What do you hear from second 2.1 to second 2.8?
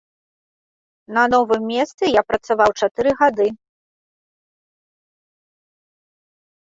я працаваў